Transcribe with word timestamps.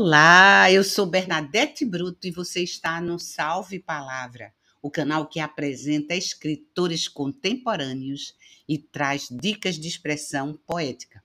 Olá, 0.00 0.70
eu 0.70 0.84
sou 0.84 1.04
Bernadette 1.06 1.84
Bruto 1.84 2.28
e 2.28 2.30
você 2.30 2.62
está 2.62 3.00
no 3.00 3.18
Salve 3.18 3.80
Palavra, 3.80 4.54
o 4.80 4.88
canal 4.88 5.26
que 5.26 5.40
apresenta 5.40 6.14
escritores 6.14 7.08
contemporâneos 7.08 8.32
e 8.68 8.78
traz 8.78 9.26
dicas 9.28 9.76
de 9.76 9.88
expressão 9.88 10.56
poética. 10.64 11.20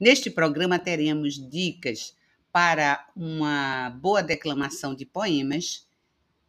Neste 0.00 0.32
programa 0.32 0.80
teremos 0.80 1.34
dicas 1.48 2.12
para 2.50 3.08
uma 3.14 3.90
boa 3.90 4.20
declamação 4.20 4.96
de 4.96 5.06
poemas 5.06 5.86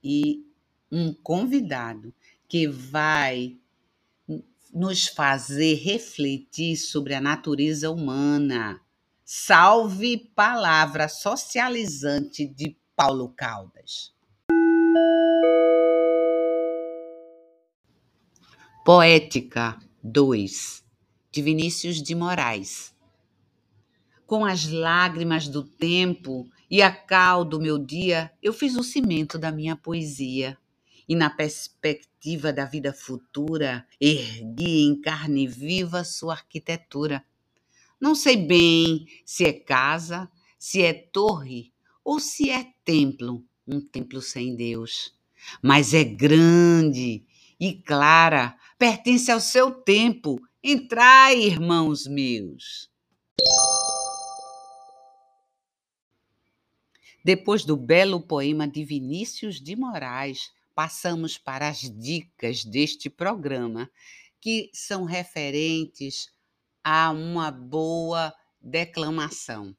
e 0.03 0.43
um 0.91 1.13
convidado 1.13 2.11
que 2.47 2.67
vai 2.67 3.55
nos 4.73 5.05
fazer 5.05 5.75
refletir 5.75 6.77
sobre 6.77 7.13
a 7.13 7.21
natureza 7.21 7.91
humana 7.91 8.81
Salve 9.31 10.17
Palavra 10.35 11.07
Socializante 11.07 12.47
de 12.47 12.75
Paulo 12.95 13.29
Caldas. 13.29 14.11
Poética 18.83 19.77
2 20.03 20.83
de 21.31 21.41
Vinícius 21.43 22.01
de 22.01 22.15
Moraes. 22.15 22.91
Com 24.25 24.43
as 24.43 24.67
lágrimas 24.67 25.47
do 25.47 25.63
tempo 25.63 26.49
e 26.67 26.81
a 26.81 26.91
cal 26.91 27.45
do 27.45 27.61
meu 27.61 27.77
dia, 27.77 28.31
eu 28.41 28.51
fiz 28.51 28.75
o 28.75 28.83
cimento 28.83 29.37
da 29.37 29.51
minha 29.51 29.75
poesia. 29.75 30.57
E 31.07 31.15
na 31.15 31.29
perspectiva 31.29 32.51
da 32.51 32.65
vida 32.65 32.91
futura, 32.91 33.85
ergui 34.01 34.87
em 34.87 34.99
carne 34.99 35.45
viva 35.45 36.03
sua 36.03 36.33
arquitetura 36.33 37.23
não 37.99 38.15
sei 38.15 38.37
bem 38.37 39.05
se 39.25 39.45
é 39.45 39.53
casa, 39.53 40.29
se 40.57 40.81
é 40.81 40.93
torre 40.93 41.73
ou 42.03 42.19
se 42.19 42.49
é 42.49 42.65
templo, 42.85 43.45
um 43.67 43.81
templo 43.81 44.21
sem 44.21 44.55
Deus. 44.55 45.13
Mas 45.61 45.93
é 45.93 46.03
grande 46.03 47.25
e 47.59 47.73
clara, 47.73 48.57
pertence 48.77 49.31
ao 49.31 49.39
seu 49.39 49.71
tempo. 49.71 50.39
Entrai, 50.63 51.41
irmãos 51.41 52.07
meus. 52.07 52.89
Depois 57.23 57.65
do 57.65 57.75
belo 57.75 58.21
poema 58.21 58.67
de 58.67 58.83
Vinícius 58.83 59.61
de 59.61 59.75
Moraes, 59.75 60.51
passamos 60.73 61.37
para 61.37 61.67
as 61.67 61.81
dicas 61.81 62.63
deste 62.63 63.09
programa, 63.09 63.89
que 64.39 64.69
são 64.73 65.03
referentes 65.03 66.31
a 66.83 67.11
uma 67.11 67.51
boa 67.51 68.33
declamação. 68.61 69.75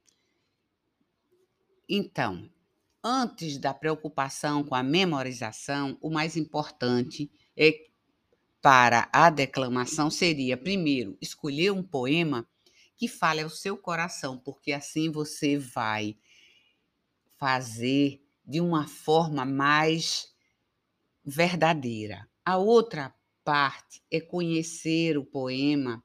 Então, 1.88 2.48
antes 3.02 3.58
da 3.58 3.74
preocupação 3.74 4.62
com 4.62 4.74
a 4.74 4.82
memorização, 4.82 5.98
o 6.00 6.10
mais 6.10 6.36
importante 6.36 7.30
é 7.56 7.90
para 8.62 9.08
a 9.12 9.30
declamação 9.30 10.10
seria, 10.10 10.56
primeiro, 10.56 11.16
escolher 11.20 11.72
um 11.72 11.82
poema 11.82 12.46
que 12.96 13.08
fale 13.08 13.40
ao 13.40 13.48
seu 13.48 13.76
coração, 13.78 14.38
porque 14.38 14.72
assim 14.72 15.10
você 15.10 15.56
vai 15.56 16.16
fazer 17.38 18.22
de 18.44 18.60
uma 18.60 18.86
forma 18.86 19.44
mais 19.46 20.34
verdadeira. 21.24 22.28
A 22.44 22.58
outra 22.58 23.14
parte 23.42 24.02
é 24.10 24.20
conhecer 24.20 25.16
o 25.16 25.24
poema 25.24 26.04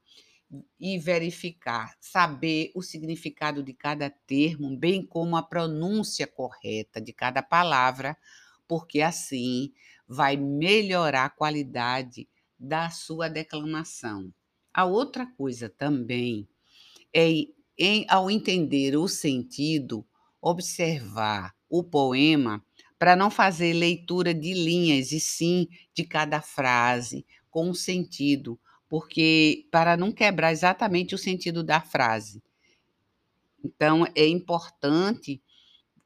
e 0.80 0.98
verificar, 1.00 1.96
saber 2.00 2.72
o 2.76 2.82
significado 2.82 3.64
de 3.64 3.74
cada 3.74 4.10
termo, 4.10 4.78
bem 4.78 5.06
como 5.06 5.36
a 5.36 5.44
pronúncia 5.44 6.28
correta 6.28 7.02
de 7.02 7.12
cada 7.12 7.42
palavra, 7.42 8.18
porque 8.68 9.02
assim 9.02 9.74
vai 10.08 10.38
melhorar 10.38 11.26
a 11.26 11.30
qualidade 11.30 12.28
da 12.58 12.90
sua 12.90 13.28
declamação. 13.28 14.32
A 14.74 14.86
outra 14.86 15.26
coisa 15.26 15.70
também 15.70 16.48
é, 17.14 17.30
em, 17.78 18.06
ao 18.10 18.30
entender 18.30 18.96
o 18.98 19.08
sentido, 19.08 20.06
observar 20.42 21.56
o 21.70 21.84
poema 21.84 22.64
para 23.00 23.16
não 23.16 23.30
fazer 23.30 23.74
leitura 23.74 24.34
de 24.34 24.54
linhas, 24.54 25.12
e 25.12 25.20
sim 25.20 25.68
de 25.94 26.04
cada 26.04 26.42
frase, 26.42 27.26
com 27.50 27.74
sentido, 27.74 28.60
porque 28.88 29.68
para 29.72 29.98
não 29.98 30.12
quebrar 30.12 30.52
exatamente 30.52 31.16
o 31.16 31.18
sentido 31.18 31.64
da 31.64 31.82
frase. 31.82 32.42
Então, 33.64 34.06
é 34.16 34.28
importante 34.28 35.42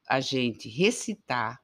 a 0.07 0.19
gente 0.19 0.69
recitar, 0.69 1.61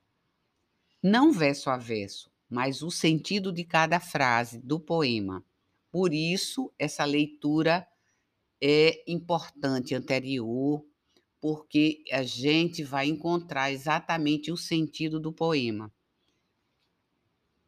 não 1.02 1.32
verso 1.32 1.70
a 1.70 1.78
verso, 1.78 2.30
mas 2.50 2.82
o 2.82 2.92
sentido 2.92 3.52
de 3.52 3.64
cada 3.64 4.00
frase 4.00 4.60
do 4.60 4.80
poema. 4.80 5.44
Por 5.92 6.14
isso, 6.14 6.72
essa 6.78 7.06
leitura 7.06 7.88
é 8.62 9.04
importante 9.08 9.96
anterior, 9.96 10.86
porque 11.40 12.04
a 12.12 12.24
gente 12.24 12.84
vai 12.84 13.08
encontrar 13.08 13.72
exatamente 13.72 14.52
o 14.52 14.58
sentido 14.58 15.20
do 15.20 15.32
poema. 15.32 15.94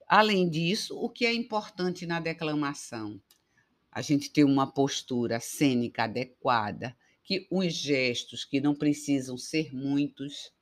Além 0.08 0.50
disso, 0.50 0.98
o 0.98 1.10
que 1.10 1.26
é 1.26 1.34
importante 1.34 2.06
na 2.06 2.20
declamação? 2.20 3.22
A 3.98 4.02
gente 4.04 4.30
ter 4.30 4.44
uma 4.44 4.68
postura 4.68 5.40
cênica 5.40 6.04
adequada, 6.04 6.96
que 7.24 7.48
os 7.50 7.74
gestos 7.74 8.46
que 8.46 8.62
não 8.62 8.76
precisam 8.76 9.40
ser 9.40 9.74
muitos, 9.74 10.54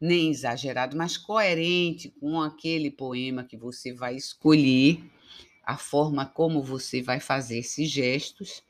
nem 0.00 0.30
exagerados, 0.30 0.96
mas 0.96 1.16
coerente 1.16 2.10
com 2.10 2.40
aquele 2.40 2.88
poema 2.88 3.42
que 3.42 3.56
você 3.56 3.92
vai 3.92 4.14
escolher, 4.14 5.02
a 5.64 5.76
forma 5.76 6.24
como 6.26 6.62
você 6.62 7.02
vai 7.02 7.18
fazer 7.18 7.58
esses 7.58 7.90
gestos, 7.90 8.62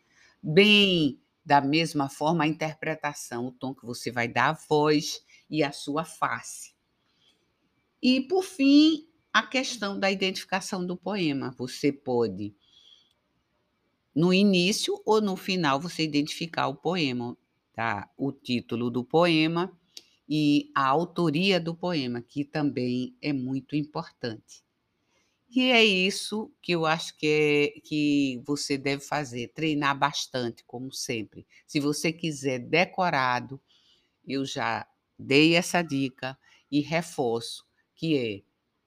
bem 0.42 1.20
da 1.44 1.60
mesma 1.60 2.08
forma 2.08 2.44
a 2.44 2.48
interpretação, 2.48 3.48
o 3.48 3.52
tom 3.52 3.74
que 3.74 3.84
você 3.84 4.10
vai 4.10 4.26
dar 4.26 4.48
à 4.48 4.52
voz 4.66 5.22
e 5.50 5.62
à 5.62 5.72
sua 5.72 6.06
face. 6.06 6.72
E 8.00 8.22
por 8.22 8.42
fim, 8.42 9.06
a 9.30 9.42
questão 9.42 10.00
da 10.00 10.10
identificação 10.10 10.86
do 10.86 10.96
poema. 10.96 11.54
Você 11.58 11.92
pode 11.92 12.56
no 14.16 14.32
início 14.32 14.98
ou 15.04 15.20
no 15.20 15.36
final 15.36 15.78
você 15.78 16.02
identificar 16.02 16.68
o 16.68 16.74
poema, 16.74 17.36
tá? 17.74 18.10
O 18.16 18.32
título 18.32 18.90
do 18.90 19.04
poema 19.04 19.70
e 20.26 20.70
a 20.74 20.86
autoria 20.86 21.60
do 21.60 21.74
poema, 21.74 22.22
que 22.22 22.42
também 22.42 23.14
é 23.20 23.30
muito 23.30 23.76
importante. 23.76 24.64
E 25.54 25.70
é 25.70 25.84
isso 25.84 26.50
que 26.62 26.72
eu 26.72 26.86
acho 26.86 27.16
que, 27.18 27.74
é, 27.76 27.80
que 27.80 28.42
você 28.44 28.78
deve 28.78 29.04
fazer, 29.04 29.48
treinar 29.48 29.96
bastante, 29.96 30.64
como 30.64 30.90
sempre. 30.92 31.46
Se 31.66 31.78
você 31.78 32.10
quiser 32.10 32.58
decorado, 32.58 33.60
eu 34.26 34.46
já 34.46 34.86
dei 35.18 35.54
essa 35.54 35.82
dica 35.82 36.38
e 36.70 36.80
reforço, 36.80 37.66
que 37.94 38.16
é 38.16 38.42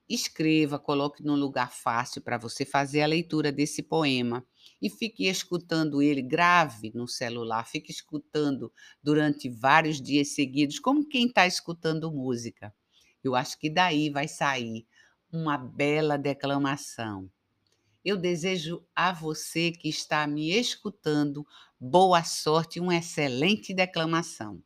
escreva, 0.10 0.80
coloque 0.80 1.24
num 1.24 1.36
lugar 1.36 1.72
fácil 1.72 2.22
para 2.22 2.38
você 2.38 2.66
fazer 2.66 3.02
a 3.04 3.08
leitura 3.08 3.52
desse 3.52 3.84
poema 3.84 4.46
e 4.82 4.90
fique 4.90 5.28
escutando 5.28 6.02
ele, 6.02 6.22
grave 6.22 6.92
no 6.94 7.08
celular, 7.08 7.66
fique 7.66 7.92
escutando 7.92 8.72
durante 9.04 9.50
vários 9.50 10.02
dias 10.02 10.30
seguidos, 10.30 10.80
como 10.80 11.08
quem 11.08 11.28
está 11.28 11.46
escutando 11.46 12.12
música. 12.12 12.74
Eu 13.24 13.36
acho 13.36 13.60
que 13.60 13.70
daí 13.70 14.10
vai 14.10 14.28
sair 14.28 14.86
uma 15.32 15.58
bela 15.58 16.18
declamação. 16.18 17.30
Eu 18.04 18.16
desejo 18.16 18.84
a 18.96 19.12
você 19.12 19.72
que 19.72 19.90
está 19.90 20.26
me 20.26 20.52
escutando 20.52 21.46
boa 21.80 22.24
sorte 22.24 22.78
e 22.78 22.82
uma 22.82 22.96
excelente 22.96 23.74
declamação. 23.74 24.64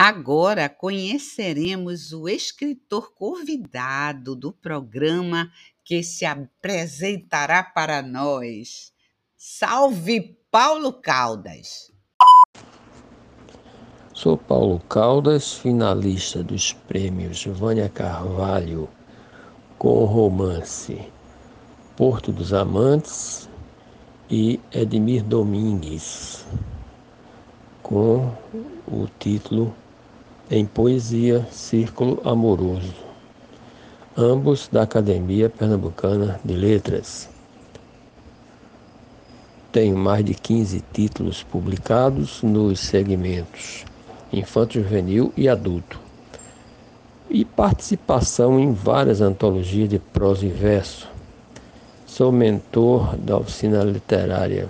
Agora 0.00 0.68
conheceremos 0.68 2.12
o 2.12 2.28
escritor 2.28 3.12
convidado 3.16 4.36
do 4.36 4.52
programa 4.52 5.50
que 5.84 6.04
se 6.04 6.24
apresentará 6.24 7.64
para 7.64 8.00
nós. 8.00 8.92
Salve 9.36 10.38
Paulo 10.52 10.92
Caldas! 10.92 11.90
Sou 14.14 14.38
Paulo 14.38 14.78
Caldas, 14.88 15.54
finalista 15.54 16.44
dos 16.44 16.72
prêmios 16.72 17.44
Vânia 17.46 17.88
Carvalho 17.88 18.88
com 19.76 20.04
o 20.04 20.04
romance 20.04 21.12
Porto 21.96 22.30
dos 22.30 22.52
Amantes 22.52 23.50
e 24.30 24.60
Edmir 24.70 25.24
Domingues 25.24 26.46
com 27.82 28.32
o 28.86 29.08
título 29.18 29.74
em 30.50 30.64
poesia 30.64 31.46
Círculo 31.50 32.20
Amoroso. 32.24 32.94
ambos 34.16 34.66
da 34.72 34.82
Academia 34.82 35.48
Pernambucana 35.50 36.40
de 36.44 36.54
Letras. 36.54 37.28
Tenho 39.70 39.96
mais 39.96 40.24
de 40.24 40.34
15 40.34 40.82
títulos 40.92 41.42
publicados 41.42 42.42
nos 42.42 42.80
segmentos 42.80 43.84
infanto-juvenil 44.32 45.32
e 45.36 45.48
adulto, 45.48 46.00
e 47.30 47.44
participação 47.44 48.58
em 48.58 48.72
várias 48.72 49.20
antologias 49.20 49.88
de 49.88 49.98
prosa 49.98 50.46
e 50.46 50.48
verso. 50.48 51.08
Sou 52.06 52.32
mentor 52.32 53.16
da 53.16 53.36
oficina 53.36 53.84
literária 53.84 54.68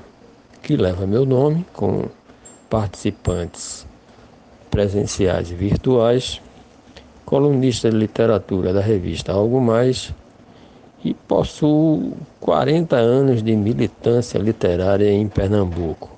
que 0.62 0.76
leva 0.76 1.06
meu 1.06 1.24
nome, 1.24 1.64
com 1.72 2.06
participantes 2.68 3.87
presenciais 4.78 5.50
e 5.50 5.56
virtuais, 5.56 6.40
colunista 7.24 7.90
de 7.90 7.96
literatura 7.96 8.72
da 8.72 8.80
revista 8.80 9.32
Algo 9.32 9.60
Mais 9.60 10.14
e 11.04 11.12
possuo 11.12 12.16
40 12.38 12.94
anos 12.94 13.42
de 13.42 13.56
militância 13.56 14.38
literária 14.38 15.10
em 15.10 15.26
Pernambuco. 15.26 16.16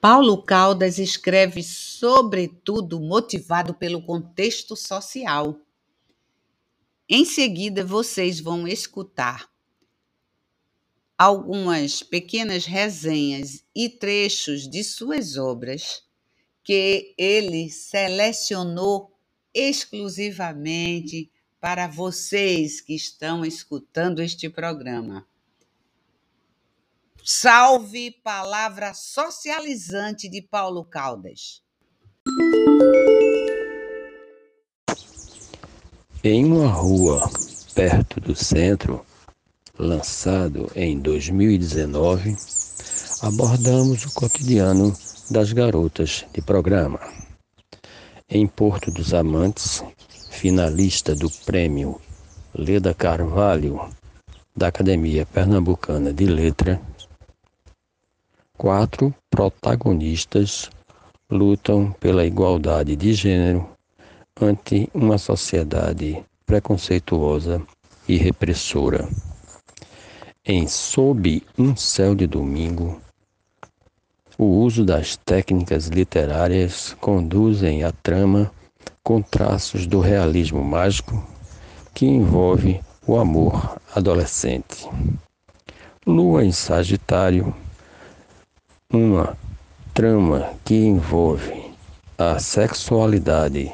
Paulo 0.00 0.40
Caldas 0.40 1.00
escreve 1.00 1.64
sobretudo 1.64 3.00
motivado 3.00 3.74
pelo 3.74 4.00
contexto 4.00 4.76
social. 4.76 5.56
Em 7.08 7.24
seguida, 7.24 7.84
vocês 7.84 8.38
vão 8.38 8.68
escutar 8.68 9.52
algumas 11.18 12.02
pequenas 12.02 12.66
resenhas 12.66 13.64
e 13.74 13.88
trechos 13.88 14.68
de 14.68 14.82
suas 14.82 15.36
obras 15.36 16.02
que 16.62 17.14
ele 17.16 17.70
selecionou 17.70 19.12
exclusivamente 19.52 21.30
para 21.60 21.86
vocês 21.86 22.80
que 22.80 22.94
estão 22.94 23.44
escutando 23.44 24.20
este 24.20 24.48
programa. 24.48 25.26
Salve 27.22 28.10
palavra 28.10 28.92
socializante 28.92 30.28
de 30.28 30.42
Paulo 30.42 30.84
Caldas. 30.84 31.62
Em 36.22 36.44
uma 36.44 36.68
rua 36.68 37.30
perto 37.74 38.20
do 38.20 38.34
centro, 38.34 39.06
lançado 39.78 40.70
em 40.74 40.98
2019, 40.98 42.36
abordamos 43.20 44.04
o 44.04 44.14
cotidiano 44.14 44.96
das 45.30 45.52
garotas 45.52 46.24
de 46.32 46.40
programa. 46.40 47.00
Em 48.28 48.46
Porto 48.46 48.90
dos 48.90 49.12
Amantes, 49.12 49.82
finalista 50.30 51.14
do 51.14 51.30
prêmio 51.44 52.00
Leda 52.54 52.94
Carvalho 52.94 53.88
da 54.56 54.68
Academia 54.68 55.26
Pernambucana 55.26 56.12
de 56.12 56.26
Letra, 56.26 56.80
Quatro 58.56 59.12
protagonistas 59.28 60.70
lutam 61.28 61.90
pela 61.98 62.24
igualdade 62.24 62.94
de 62.94 63.12
gênero 63.12 63.68
ante 64.40 64.88
uma 64.94 65.18
sociedade 65.18 66.24
preconceituosa 66.46 67.60
e 68.08 68.16
repressora. 68.16 69.08
Em 70.46 70.68
Sob 70.68 71.42
um 71.58 71.74
Céu 71.74 72.14
de 72.14 72.26
Domingo, 72.26 73.00
o 74.36 74.44
uso 74.44 74.84
das 74.84 75.16
técnicas 75.16 75.86
literárias 75.86 76.94
conduzem 77.00 77.82
a 77.82 77.90
trama 77.90 78.52
com 79.02 79.22
traços 79.22 79.86
do 79.86 80.00
realismo 80.00 80.62
mágico 80.62 81.26
que 81.94 82.04
envolve 82.04 82.78
o 83.06 83.16
amor 83.16 83.80
adolescente. 83.94 84.86
Lua 86.06 86.44
em 86.44 86.52
Sagitário 86.52 87.54
uma 88.92 89.38
trama 89.94 90.52
que 90.62 90.74
envolve 90.74 91.74
a 92.18 92.38
sexualidade 92.38 93.72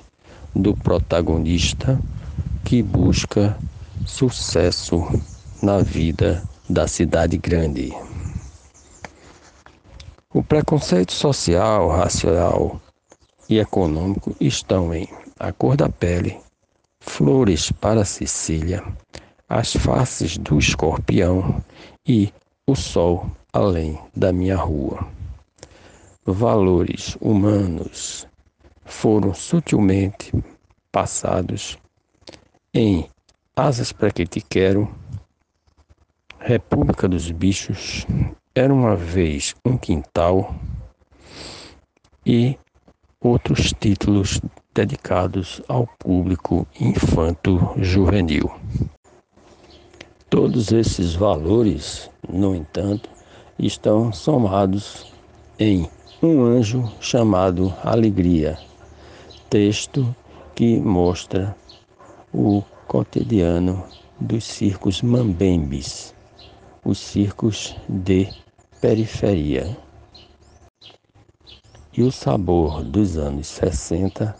do 0.54 0.76
protagonista 0.76 2.00
que 2.64 2.80
busca 2.80 3.58
sucesso 4.06 5.04
na 5.60 5.80
vida 5.80 6.48
da 6.70 6.86
cidade 6.86 7.36
grande. 7.36 7.92
O 10.32 10.42
preconceito 10.42 11.12
social, 11.12 11.88
racial 11.88 12.80
e 13.48 13.58
econômico 13.58 14.36
estão 14.40 14.94
em 14.94 15.08
A 15.38 15.52
Cor 15.52 15.76
da 15.76 15.88
Pele, 15.88 16.38
Flores 17.00 17.72
para 17.72 18.04
Sicília, 18.04 18.84
As 19.48 19.72
Faces 19.72 20.38
do 20.38 20.58
Escorpião 20.58 21.60
e 22.06 22.32
O 22.64 22.76
Sol 22.76 23.28
além 23.52 23.98
da 24.14 24.32
minha 24.32 24.56
rua. 24.56 25.04
Valores 26.24 27.16
humanos 27.20 28.28
foram 28.84 29.34
sutilmente 29.34 30.32
passados 30.92 31.76
em 32.72 33.08
Asas 33.56 33.90
para 33.90 34.12
que 34.12 34.24
te 34.24 34.40
quero, 34.40 34.88
República 36.50 37.06
dos 37.06 37.30
Bichos, 37.30 38.04
Era 38.52 38.74
uma 38.74 38.96
vez 38.96 39.54
um 39.64 39.78
quintal 39.78 40.52
e 42.26 42.58
outros 43.22 43.72
títulos 43.72 44.40
dedicados 44.74 45.62
ao 45.68 45.86
público 45.86 46.66
infanto-juvenil. 46.80 48.50
Todos 50.28 50.72
esses 50.72 51.14
valores, 51.14 52.10
no 52.28 52.56
entanto, 52.56 53.08
estão 53.56 54.12
somados 54.12 55.14
em 55.56 55.88
Um 56.20 56.42
Anjo 56.42 56.92
Chamado 57.00 57.72
Alegria, 57.84 58.58
texto 59.48 60.12
que 60.56 60.80
mostra 60.80 61.54
o 62.34 62.60
cotidiano 62.88 63.84
dos 64.18 64.42
circos 64.42 65.00
mambembes, 65.00 66.12
os 66.84 66.98
circos 66.98 67.76
de 67.88 68.28
periferia. 68.80 69.76
E 71.92 72.02
o 72.02 72.10
sabor 72.10 72.82
dos 72.84 73.16
anos 73.16 73.46
60 73.48 74.36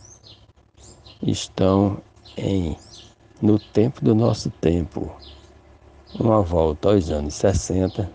estão 1.23 2.01
em 2.37 2.77
No 3.43 3.59
Tempo 3.59 4.05
do 4.05 4.15
Nosso 4.15 4.51
Tempo, 4.51 5.11
uma 6.19 6.41
volta 6.43 6.91
aos 6.91 7.11
anos 7.11 7.35
60 7.35 8.11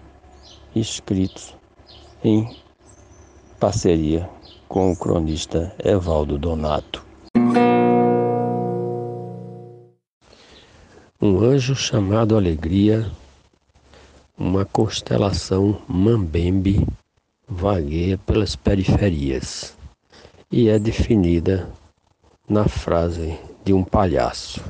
escritos 0.75 1.55
em 2.23 2.57
parceria 3.59 4.29
com 4.67 4.91
o 4.91 4.95
cronista 4.95 5.73
Evaldo 5.83 6.37
Donato. 6.37 7.05
Um 11.21 11.39
anjo 11.39 11.75
chamado 11.75 12.35
Alegria, 12.35 13.09
uma 14.37 14.65
constelação 14.65 15.81
mambembe 15.87 16.85
vagueia 17.47 18.17
pelas 18.17 18.55
periferias 18.55 19.75
e 20.51 20.69
é 20.69 20.77
definida 20.77 21.69
na 22.47 22.67
frase 22.67 23.39
de 23.63 23.73
um 23.73 23.83
palhaço. 23.83 24.63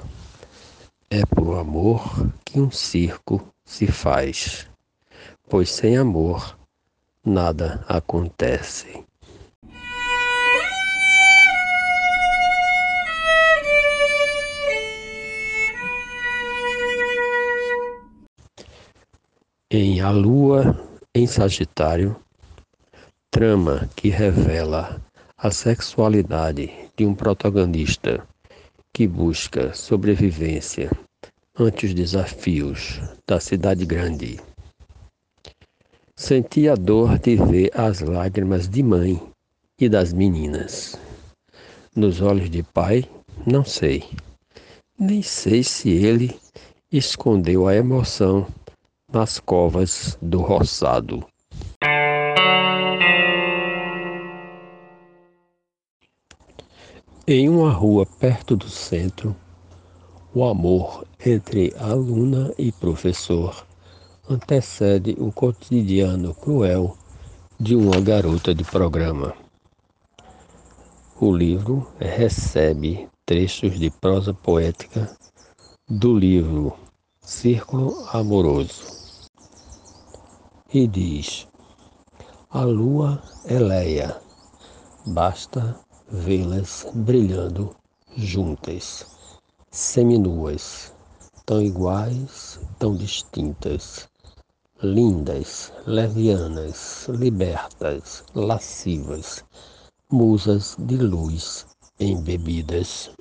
É 1.09 1.25
por 1.25 1.57
amor 1.57 2.29
que 2.43 2.59
um 2.59 2.71
circo 2.71 3.45
se 3.63 3.87
faz 3.87 4.67
pois 5.47 5.71
sem 5.71 5.97
amor 5.97 6.57
nada 7.23 7.83
acontece. 7.87 9.03
Em 19.71 19.99
A 19.99 20.11
Lua 20.11 20.79
em 21.15 21.25
Sagitário, 21.25 22.15
trama 23.31 23.89
que 23.95 24.09
revela 24.09 25.01
a 25.35 25.49
sexualidade 25.49 26.71
de 26.95 27.03
um 27.03 27.15
protagonista 27.15 28.23
que 28.93 29.07
busca 29.07 29.73
sobrevivência 29.73 30.91
ante 31.57 31.87
os 31.87 31.95
desafios 31.95 33.01
da 33.27 33.39
cidade 33.39 33.87
grande. 33.87 34.39
Senti 36.15 36.69
a 36.69 36.75
dor 36.75 37.17
de 37.17 37.35
ver 37.35 37.71
as 37.73 38.01
lágrimas 38.01 38.69
de 38.69 38.83
mãe 38.83 39.19
e 39.81 39.89
das 39.89 40.13
meninas. 40.13 40.95
Nos 41.95 42.21
olhos 42.21 42.51
de 42.51 42.61
pai, 42.61 43.09
não 43.47 43.65
sei. 43.65 44.07
Nem 44.99 45.23
sei 45.23 45.63
se 45.63 45.89
ele 45.89 46.39
escondeu 46.91 47.67
a 47.67 47.75
emoção 47.75 48.45
nas 49.15 49.39
covas 49.39 50.17
do 50.21 50.41
roçado. 50.41 51.25
Em 57.25 57.47
uma 57.47 57.71
rua 57.71 58.05
perto 58.05 58.57
do 58.57 58.67
centro, 58.67 59.33
o 60.33 60.43
amor 60.43 61.07
entre 61.25 61.73
aluna 61.79 62.53
e 62.57 62.73
professor 62.73 63.65
antecede 64.29 65.15
o 65.17 65.31
cotidiano 65.31 66.35
cruel 66.35 66.97
de 67.57 67.73
uma 67.73 68.01
garota 68.01 68.53
de 68.53 68.65
programa. 68.65 69.33
O 71.21 71.33
livro 71.33 71.87
recebe 71.97 73.07
trechos 73.25 73.79
de 73.79 73.89
prosa 73.89 74.33
poética 74.33 75.09
do 75.87 76.13
livro 76.13 76.73
Círculo 77.21 77.95
Amoroso 78.11 78.94
e 80.73 80.87
diz: 80.87 81.47
A 82.49 82.61
lua 82.63 83.21
é 83.45 83.59
Leia, 83.59 84.19
basta 85.05 85.79
vê-las 86.09 86.87
brilhando 86.93 87.75
juntas, 88.15 89.05
seminuas, 89.71 90.93
tão 91.45 91.61
iguais, 91.61 92.59
tão 92.79 92.95
distintas, 92.95 94.07
lindas, 94.81 95.71
levianas, 95.85 97.07
libertas, 97.09 98.23
lascivas, 98.33 99.43
musas 100.11 100.75
de 100.79 100.97
luz 100.97 101.65
embebidas. 101.99 103.11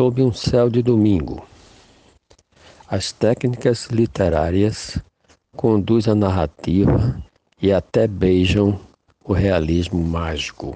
Sob 0.00 0.22
um 0.22 0.32
céu 0.32 0.70
de 0.70 0.82
domingo. 0.82 1.46
As 2.88 3.12
técnicas 3.12 3.88
literárias 3.88 4.98
conduzem 5.54 6.12
a 6.12 6.16
narrativa 6.16 7.22
e 7.60 7.70
até 7.70 8.06
beijam 8.06 8.80
o 9.22 9.34
realismo 9.34 10.02
mágico 10.02 10.74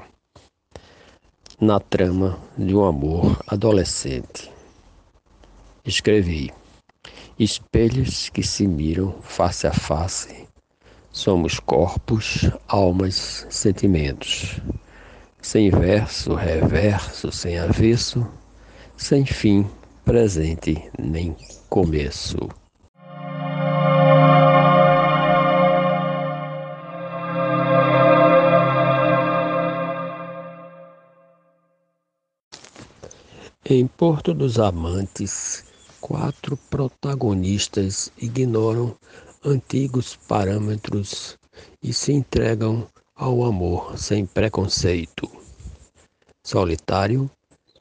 na 1.58 1.80
trama 1.80 2.38
de 2.58 2.76
um 2.76 2.84
amor 2.84 3.42
adolescente. 3.46 4.52
Escrevi: 5.86 6.52
Espelhos 7.38 8.28
que 8.28 8.42
se 8.42 8.66
miram 8.66 9.22
face 9.22 9.66
a 9.66 9.72
face. 9.72 10.46
Somos 11.10 11.58
corpos, 11.58 12.50
almas, 12.68 13.46
sentimentos. 13.48 14.60
Sem 15.40 15.70
verso, 15.70 16.34
reverso, 16.34 17.32
sem 17.32 17.58
avesso 17.58 18.28
sem 18.96 19.24
fim, 19.24 19.66
presente 20.04 20.90
nem 20.98 21.36
começo. 21.68 22.36
Em 33.66 33.86
Porto 33.86 34.34
dos 34.34 34.58
Amantes, 34.58 35.64
quatro 36.00 36.54
protagonistas 36.68 38.12
ignoram 38.18 38.94
antigos 39.42 40.16
parâmetros 40.28 41.38
e 41.82 41.92
se 41.92 42.12
entregam 42.12 42.86
ao 43.16 43.42
amor 43.42 43.98
sem 43.98 44.26
preconceito. 44.26 45.30
Solitário, 46.42 47.30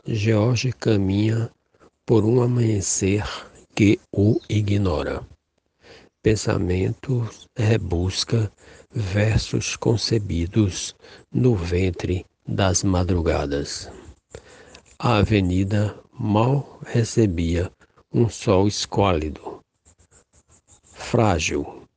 George 0.06 0.74
caminha 0.74 1.50
por 2.06 2.26
um 2.26 2.42
amanhecer 2.42 3.24
que 3.74 3.98
o 4.12 4.38
ignora. 4.50 5.26
Pensamento 6.22 7.30
rebusca 7.56 8.52
versos 8.92 9.78
concebidos 9.78 10.94
no 11.32 11.56
ventre 11.56 12.26
das 12.46 12.84
madrugadas. 12.84 13.90
A 15.00 15.20
avenida 15.20 15.98
mal 16.12 16.80
recebia 16.86 17.72
um 18.14 18.28
sol 18.28 18.68
esquálido, 18.68 19.62
frágil, 20.84 21.88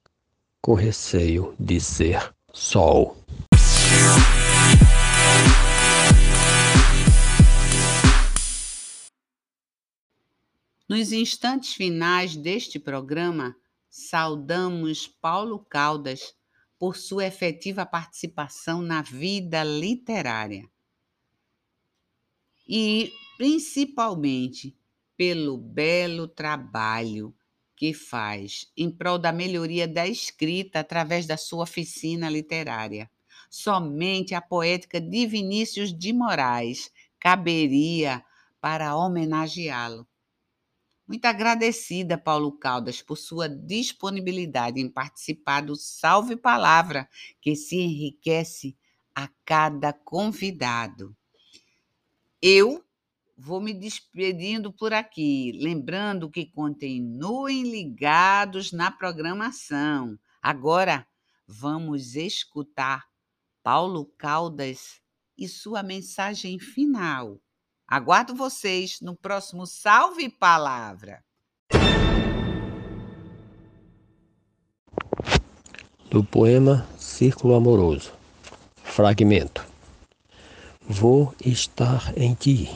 com 0.63 0.75
receio 0.75 1.57
de 1.59 1.81
ser 1.81 2.33
sol. 2.53 3.17
Nos 10.97 11.13
instantes 11.13 11.75
finais 11.75 12.35
deste 12.35 12.79
programa, 12.79 13.55
saudamos 13.87 15.07
Paulo 15.07 15.59
Caldas 15.59 16.35
por 16.79 16.97
sua 16.97 17.27
efetiva 17.27 17.85
participação 17.85 18.81
na 18.81 19.03
vida 19.03 19.63
literária 19.63 20.67
e, 22.67 23.13
principalmente, 23.37 24.75
pelo 25.19 25.59
belo 25.59 26.27
trabalho 26.27 27.37
que 27.77 27.93
faz 27.93 28.73
em 28.75 28.91
prol 28.91 29.19
da 29.19 29.33
melhoria 29.33 29.87
da 29.87 30.09
escrita 30.09 30.81
através 30.81 31.27
da 31.27 31.37
sua 31.37 31.65
oficina 31.65 32.31
literária. 32.31 33.11
Somente 33.51 34.35
a 34.35 34.41
poética 34.41 34.99
de 34.99 35.27
Vinícius 35.27 35.93
de 35.93 36.15
Moraes 36.15 36.91
caberia 37.21 38.25
para 38.63 38.97
homenageá-lo. 38.97 40.09
Muito 41.07 41.25
agradecida, 41.27 42.19
Paulo 42.19 42.59
Caldas, 42.59 43.01
por 43.01 43.17
sua 43.17 43.49
disponibilidade 43.49 44.81
em 44.81 44.89
participar 44.89 45.61
do 45.61 45.77
Salve 45.77 46.35
Palavra, 46.35 47.09
que 47.41 47.55
se 47.55 47.77
enriquece 47.77 48.77
a 49.15 49.29
cada 49.45 49.93
convidado. 49.93 51.17
Eu 52.43 52.85
vou 53.39 53.61
me 53.61 53.73
despedindo 53.73 54.73
por 54.73 54.93
aqui, 54.93 55.53
lembrando 55.55 56.29
que 56.29 56.47
continuem 56.47 57.63
ligados 57.63 58.73
na 58.73 58.91
programação. 58.91 60.19
Agora 60.43 61.07
vamos 61.47 62.17
escutar 62.17 63.05
Paulo 63.63 64.07
Caldas 64.19 65.01
e 65.39 65.47
sua 65.47 65.83
mensagem 65.83 66.59
final. 66.59 67.41
Aguardo 67.89 68.35
vocês 68.35 69.01
no 69.01 69.15
próximo 69.15 69.65
Salve 69.65 70.29
Palavra. 70.29 71.23
Do 76.11 76.25
poema 76.25 76.85
Círculo 76.99 77.55
Amoroso. 77.55 78.13
Fragmento. 78.83 79.65
Vou 80.81 81.33
estar 81.45 82.13
em 82.19 82.35
ti, 82.35 82.69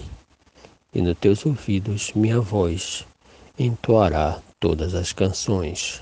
e 0.95 1.03
nos 1.03 1.19
teus 1.19 1.45
ouvidos 1.45 2.13
minha 2.13 2.41
voz 2.41 3.05
entoará 3.59 4.41
todas 4.61 4.95
as 4.95 5.13
canções. 5.13 6.01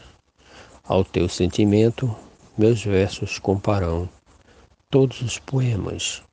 Ao 0.85 1.03
teu 1.03 1.31
sentimento, 1.31 2.15
meus 2.59 2.85
versos 2.85 3.39
comparão 3.39 4.07
todos 4.91 5.23
os 5.23 5.39
poemas 5.39 6.28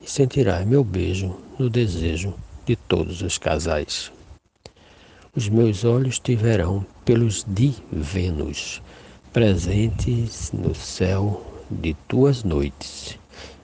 e 0.00 0.10
sentirás 0.10 0.66
meu 0.66 0.82
beijo 0.82 1.36
no 1.58 1.70
desejo 1.70 2.34
de 2.64 2.76
todos 2.76 3.22
os 3.22 3.38
casais. 3.38 4.12
Os 5.34 5.48
meus 5.48 5.84
olhos 5.84 6.18
tiverão 6.18 6.84
pelos 7.04 7.44
de 7.46 7.74
Vênus 7.92 8.82
presentes 9.32 10.50
no 10.52 10.74
céu 10.74 11.44
de 11.70 11.94
tuas 12.08 12.42
noites, 12.42 13.18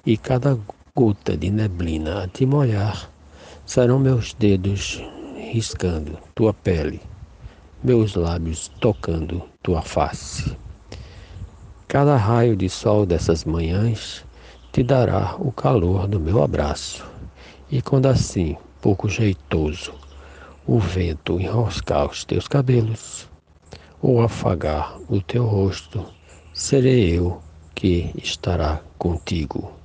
e 0.04 0.16
cada 0.16 0.58
gota 0.94 1.34
de 1.36 1.50
neblina 1.50 2.24
a 2.24 2.28
te 2.28 2.44
molhar 2.44 3.10
serão 3.64 3.98
meus 3.98 4.34
dedos 4.34 5.02
riscando 5.34 6.18
tua 6.34 6.52
pele, 6.52 7.00
meus 7.82 8.14
lábios 8.14 8.68
tocando 8.80 9.42
tua 9.62 9.80
face. 9.80 10.56
Cada 11.88 12.16
raio 12.16 12.54
de 12.54 12.68
sol 12.68 13.06
dessas 13.06 13.44
manhãs 13.44 14.24
te 14.72 14.82
dará 14.82 15.36
o 15.38 15.52
calor 15.52 16.08
do 16.08 16.18
meu 16.18 16.42
abraço. 16.42 17.04
E 17.70 17.82
quando 17.82 18.06
assim, 18.06 18.56
pouco 18.80 19.06
jeitoso, 19.06 19.92
o 20.66 20.78
vento 20.78 21.38
enroscar 21.38 22.06
os 22.06 22.24
teus 22.24 22.48
cabelos, 22.48 23.28
ou 24.00 24.22
afagar 24.22 24.98
o 25.10 25.20
teu 25.20 25.44
rosto, 25.44 26.02
serei 26.54 27.18
eu 27.18 27.42
que 27.74 28.10
estará 28.16 28.80
contigo. 28.96 29.81